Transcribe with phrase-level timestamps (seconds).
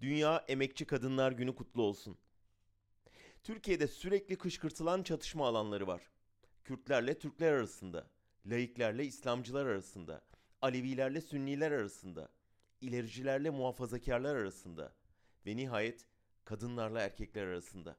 [0.00, 2.18] Dünya Emekçi Kadınlar Günü kutlu olsun.
[3.42, 6.02] Türkiye'de sürekli kışkırtılan çatışma alanları var.
[6.64, 8.06] Kürtlerle Türkler arasında,
[8.46, 10.22] laiklerle İslamcılar arasında,
[10.62, 12.28] Alevilerle Sünniler arasında,
[12.80, 14.92] ilericilerle muhafazakarlar arasında
[15.46, 16.06] ve nihayet
[16.44, 17.96] kadınlarla erkekler arasında.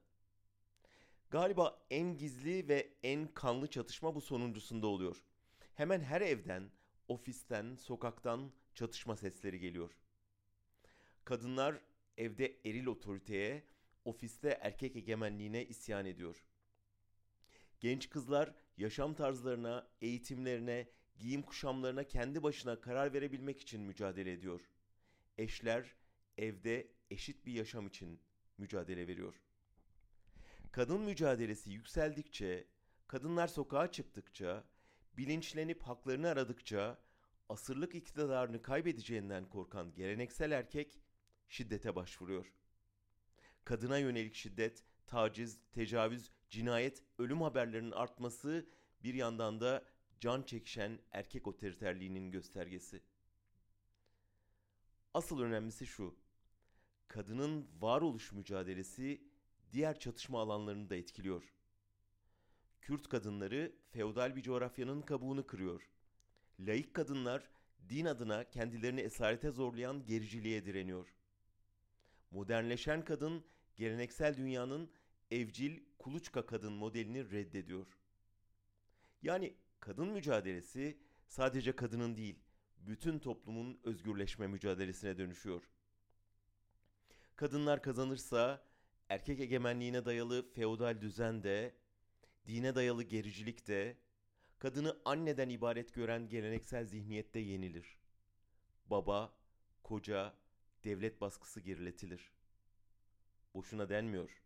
[1.30, 5.24] Galiba en gizli ve en kanlı çatışma bu sonuncusunda oluyor.
[5.76, 6.72] Hemen her evden,
[7.08, 9.92] ofisten, sokaktan çatışma sesleri geliyor.
[11.28, 11.82] Kadınlar
[12.18, 13.64] evde eril otoriteye,
[14.06, 16.44] ofiste erkek egemenliğine isyan ediyor.
[17.80, 20.88] Genç kızlar yaşam tarzlarına, eğitimlerine,
[21.18, 24.62] giyim kuşamlarına kendi başına karar verebilmek için mücadele ediyor.
[25.38, 25.96] Eşler
[26.38, 28.20] evde eşit bir yaşam için
[28.58, 29.42] mücadele veriyor.
[30.72, 32.68] Kadın mücadelesi yükseldikçe,
[33.08, 34.64] kadınlar sokağa çıktıkça,
[35.18, 36.98] bilinçlenip haklarını aradıkça
[37.50, 41.00] asırlık iktidarını kaybedeceğinden korkan geleneksel erkek
[41.48, 42.54] şiddete başvuruyor.
[43.64, 48.70] Kadına yönelik şiddet, taciz, tecavüz, cinayet, ölüm haberlerinin artması
[49.04, 49.86] bir yandan da
[50.20, 53.02] can çekişen erkek otoriterliğinin göstergesi.
[55.14, 56.16] Asıl önemlisi şu.
[57.08, 59.22] Kadının varoluş mücadelesi
[59.72, 61.54] diğer çatışma alanlarını da etkiliyor.
[62.82, 65.90] Kürt kadınları feodal bir coğrafyanın kabuğunu kırıyor.
[66.60, 67.50] Laik kadınlar
[67.90, 71.16] din adına kendilerini esarete zorlayan gericiliğe direniyor.
[72.32, 74.92] Modernleşen kadın geleneksel dünyanın
[75.32, 77.88] evcil kuluçka kadın modelini reddediyor.
[79.22, 80.98] Yani kadın mücadelesi
[81.28, 82.40] sadece kadının değil,
[82.78, 85.70] bütün toplumun özgürleşme mücadelesine dönüşüyor.
[87.36, 88.68] Kadınlar kazanırsa
[89.10, 91.76] erkek egemenliğine dayalı feodal düzen de,
[92.48, 93.98] dine dayalı gericilik de,
[94.60, 97.98] kadını anneden ibaret gören geleneksel zihniyette yenilir.
[98.86, 99.34] Baba,
[99.84, 100.34] koca,
[100.84, 102.32] devlet baskısı geriletilir.
[103.54, 104.42] Boşuna denmiyor.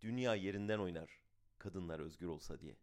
[0.00, 1.20] Dünya yerinden oynar
[1.58, 2.76] kadınlar özgür olsa diye.